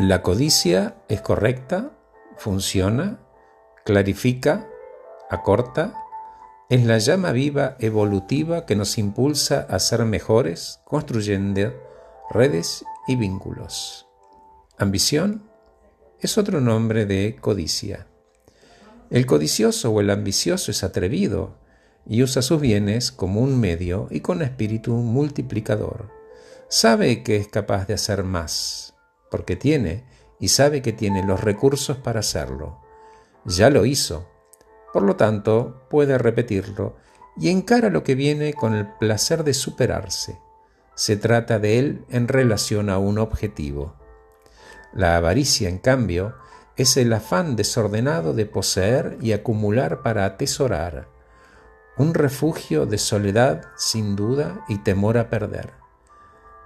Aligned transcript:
La 0.00 0.22
codicia 0.22 0.96
es 1.10 1.20
correcta, 1.20 1.90
funciona, 2.38 3.20
clarifica, 3.84 4.66
acorta, 5.28 5.92
es 6.70 6.86
la 6.86 6.96
llama 6.96 7.32
viva 7.32 7.76
evolutiva 7.80 8.64
que 8.64 8.76
nos 8.76 8.96
impulsa 8.96 9.66
a 9.68 9.78
ser 9.78 10.06
mejores, 10.06 10.80
construyendo 10.86 11.74
redes 12.30 12.82
y 13.08 13.16
vínculos. 13.16 14.08
Ambición 14.78 15.50
es 16.18 16.38
otro 16.38 16.62
nombre 16.62 17.04
de 17.04 17.36
codicia. 17.38 18.06
El 19.10 19.26
codicioso 19.26 19.90
o 19.90 20.00
el 20.00 20.08
ambicioso 20.08 20.70
es 20.70 20.82
atrevido 20.82 21.58
y 22.06 22.22
usa 22.22 22.40
sus 22.40 22.58
bienes 22.58 23.12
como 23.12 23.42
un 23.42 23.60
medio 23.60 24.08
y 24.10 24.20
con 24.20 24.40
espíritu 24.40 24.94
multiplicador. 24.94 26.08
Sabe 26.70 27.22
que 27.22 27.36
es 27.36 27.48
capaz 27.48 27.86
de 27.86 27.92
hacer 27.92 28.24
más, 28.24 28.94
porque 29.30 29.56
tiene 29.56 30.04
y 30.38 30.48
sabe 30.48 30.82
que 30.82 30.92
tiene 30.92 31.24
los 31.24 31.40
recursos 31.40 31.96
para 31.98 32.20
hacerlo. 32.20 32.80
Ya 33.44 33.70
lo 33.70 33.84
hizo, 33.86 34.28
por 34.92 35.02
lo 35.02 35.16
tanto 35.16 35.82
puede 35.88 36.18
repetirlo 36.18 36.96
y 37.36 37.50
encara 37.50 37.90
lo 37.90 38.02
que 38.02 38.14
viene 38.14 38.52
con 38.54 38.74
el 38.74 38.86
placer 38.98 39.44
de 39.44 39.54
superarse. 39.54 40.38
Se 40.94 41.16
trata 41.16 41.58
de 41.58 41.78
él 41.78 42.04
en 42.10 42.28
relación 42.28 42.90
a 42.90 42.98
un 42.98 43.18
objetivo. 43.18 43.94
La 44.92 45.16
avaricia, 45.16 45.68
en 45.68 45.78
cambio, 45.78 46.34
es 46.76 46.96
el 46.96 47.12
afán 47.12 47.56
desordenado 47.56 48.32
de 48.32 48.46
poseer 48.46 49.16
y 49.20 49.32
acumular 49.32 50.02
para 50.02 50.24
atesorar, 50.24 51.08
un 51.96 52.14
refugio 52.14 52.86
de 52.86 52.98
soledad 52.98 53.66
sin 53.76 54.16
duda 54.16 54.64
y 54.68 54.78
temor 54.78 55.18
a 55.18 55.28
perder. 55.28 55.72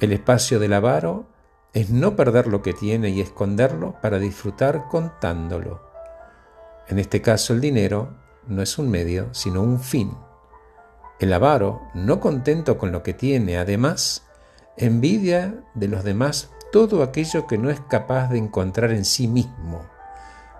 El 0.00 0.12
espacio 0.12 0.58
del 0.58 0.72
avaro 0.72 1.26
es 1.76 1.90
no 1.90 2.16
perder 2.16 2.46
lo 2.46 2.62
que 2.62 2.72
tiene 2.72 3.10
y 3.10 3.20
esconderlo 3.20 4.00
para 4.00 4.18
disfrutar 4.18 4.88
contándolo. 4.88 5.82
En 6.88 6.98
este 6.98 7.20
caso 7.20 7.52
el 7.52 7.60
dinero 7.60 8.14
no 8.46 8.62
es 8.62 8.78
un 8.78 8.90
medio, 8.90 9.28
sino 9.34 9.60
un 9.60 9.78
fin. 9.78 10.16
El 11.20 11.34
avaro, 11.34 11.82
no 11.92 12.18
contento 12.18 12.78
con 12.78 12.92
lo 12.92 13.02
que 13.02 13.12
tiene, 13.12 13.58
además, 13.58 14.22
envidia 14.78 15.64
de 15.74 15.88
los 15.88 16.02
demás 16.02 16.48
todo 16.72 17.02
aquello 17.02 17.46
que 17.46 17.58
no 17.58 17.68
es 17.68 17.78
capaz 17.80 18.28
de 18.30 18.38
encontrar 18.38 18.90
en 18.92 19.04
sí 19.04 19.28
mismo. 19.28 19.84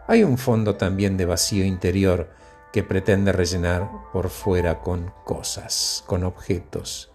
Hay 0.08 0.22
un 0.22 0.36
fondo 0.36 0.74
también 0.74 1.16
de 1.16 1.24
vacío 1.24 1.64
interior 1.64 2.28
que 2.74 2.82
pretende 2.82 3.32
rellenar 3.32 3.88
por 4.12 4.28
fuera 4.28 4.82
con 4.82 5.14
cosas, 5.24 6.04
con 6.06 6.24
objetos. 6.24 7.10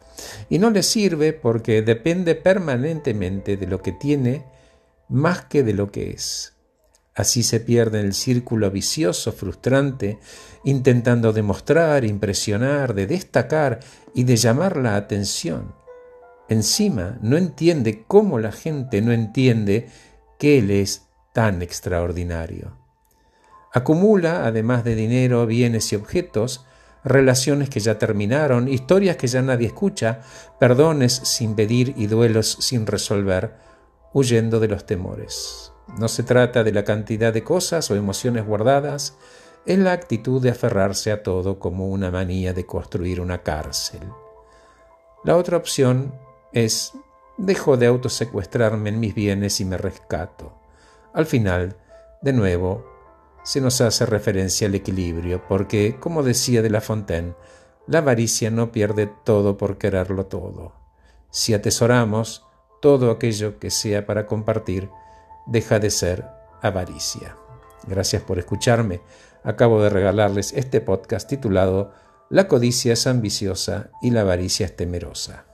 Y 0.50 0.59
no 0.59 0.70
le 0.70 0.84
sirve 0.84 1.34
porque 1.34 1.81
depende 1.81 2.36
permanentemente 2.36 3.58
de 3.58 3.67
lo 3.67 3.81
que 3.81 3.92
tiene 3.92 4.45
más 5.09 5.45
que 5.45 5.64
de 5.64 5.73
lo 5.73 5.92
que 5.92 6.12
es. 6.12 6.54
Así 7.14 7.44
se 7.44 7.59
pierde 7.59 8.00
el 8.00 8.14
círculo 8.14 8.72
vicioso, 8.72 9.34
frustrante, 9.34 10.20
intentando 10.64 11.34
demostrar, 11.34 12.06
impresionar, 12.06 12.94
de 12.94 13.06
destacar 13.08 13.80
y 14.14 14.23
de 14.23 14.38
llamar 14.38 14.78
la 14.78 14.95
atención. 14.95 15.76
Encima, 16.48 17.17
no 17.22 17.38
entiende 17.38 18.04
cómo 18.08 18.39
la 18.39 18.52
gente 18.52 19.02
no 19.02 19.12
entiende 19.12 19.89
que 20.39 20.59
Él 20.59 20.72
es 20.72 21.08
tan 21.34 21.62
extraordinario. 21.62 22.78
Acumula, 23.73 24.45
además 24.45 24.84
de 24.84 24.95
dinero, 24.95 25.45
bienes 25.45 25.92
y 25.94 25.95
objetos, 25.95 26.66
relaciones 27.04 27.70
que 27.70 27.80
ya 27.80 27.98
terminaron, 27.98 28.68
historias 28.68 29.18
que 29.18 29.28
ya 29.28 29.42
nadie 29.42 29.68
escucha, 29.68 30.22
perdones 30.60 31.14
sin 31.14 31.56
pedir 31.56 31.94
y 31.98 32.08
duelos 32.08 32.58
sin 32.60 32.86
resolver, 32.86 33.56
huyendo 34.14 34.60
de 34.60 34.68
los 34.68 34.86
temores. 34.86 35.74
No 35.98 36.08
se 36.08 36.24
trata 36.24 36.64
de 36.64 36.72
la 36.72 36.84
cantidad 36.84 37.34
de 37.34 37.44
cosas 37.44 37.90
o 37.92 37.96
emociones 37.96 38.46
guardadas, 38.46 39.18
es 39.66 39.78
la 39.78 39.92
actitud 39.92 40.42
de 40.42 40.50
aferrarse 40.50 41.11
a 41.11 41.23
todo 41.23 41.60
como 41.60 41.88
una 41.88 42.11
manía 42.11 42.54
de 42.54 42.66
construir 42.66 43.22
una 43.22 43.44
cárcel. 43.44 44.02
La 45.23 45.38
otra 45.38 45.58
opción 45.58 46.14
es 46.52 46.94
dejo 47.38 47.78
de 47.78 47.88
autosecuestrarme 47.88 48.90
en 48.90 49.00
mis 49.00 49.14
bienes 49.14 49.60
y 49.60 49.66
me 49.66 49.78
rescato. 49.78 50.54
Al 51.14 51.26
final, 51.26 51.78
de 52.22 52.34
nuevo, 52.34 52.91
se 53.44 53.62
nos 53.62 53.82
hace 53.82 54.06
referencia 54.06 54.68
al 54.68 54.76
equilibrio, 54.76 55.42
porque, 55.48 55.98
como 56.00 56.24
decía 56.24 56.62
de 56.62 56.70
La 56.70 56.82
Fontaine, 56.82 57.34
la 57.88 58.00
avaricia 58.00 58.52
no 58.52 58.72
pierde 58.72 59.12
todo 59.24 59.58
por 59.58 59.78
quererlo 59.78 60.28
todo. 60.28 60.74
Si 61.30 61.54
atesoramos 61.54 62.46
todo 62.82 63.12
aquello 63.12 63.60
que 63.60 63.70
sea 63.70 64.06
para 64.06 64.28
compartir, 64.28 64.90
deja 65.48 65.80
de 65.80 65.90
ser 65.90 66.26
avaricia. 66.62 67.36
Gracias 67.88 68.22
por 68.22 68.38
escucharme. 68.38 69.02
Acabo 69.44 69.82
de 69.82 69.90
regalarles 69.90 70.54
este 70.54 70.82
podcast 70.82 71.28
titulado 71.28 71.94
La 72.30 72.48
codicia 72.48 72.94
es 72.94 73.08
ambiciosa 73.08 73.90
y 74.02 74.12
la 74.12 74.22
avaricia 74.22 74.68
es 74.68 74.76
temerosa. 74.76 75.51